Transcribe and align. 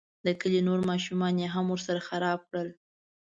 د 0.25 0.27
کلي 0.41 0.61
نور 0.67 0.79
ماشومان 0.89 1.33
یې 1.41 1.47
هم 1.55 1.65
ورسره 1.73 1.99
خراب 2.09 2.39
کړل. 2.49 2.69